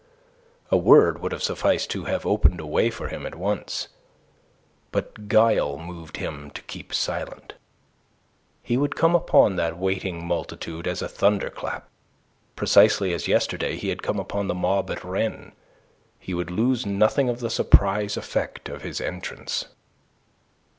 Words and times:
A 0.71 0.77
word 0.77 1.19
would 1.21 1.31
have 1.31 1.43
sufficed 1.43 1.91
to 1.91 2.05
have 2.05 2.25
opened 2.25 2.59
a 2.59 2.65
way 2.65 2.89
for 2.89 3.09
him 3.09 3.23
at 3.27 3.35
once. 3.35 3.87
But 4.91 5.27
guile 5.27 5.77
moved 5.77 6.17
him 6.17 6.49
to 6.55 6.63
keep 6.63 6.91
silent. 6.91 7.53
He 8.63 8.77
would 8.77 8.95
come 8.95 9.13
upon 9.13 9.57
that 9.57 9.77
waiting 9.77 10.25
multitude 10.25 10.87
as 10.87 11.03
a 11.03 11.07
thunderclap, 11.07 11.87
precisely 12.55 13.13
as 13.13 13.27
yesterday 13.27 13.75
he 13.75 13.89
had 13.89 14.01
come 14.01 14.17
upon 14.19 14.47
the 14.47 14.55
mob 14.55 14.89
at 14.89 15.03
Rennes. 15.03 15.51
He 16.17 16.33
would 16.33 16.49
lose 16.49 16.83
nothing 16.83 17.29
of 17.29 17.39
the 17.39 17.51
surprise 17.51 18.17
effect 18.17 18.69
of 18.69 18.81
his 18.81 18.99
entrance. 19.01 19.67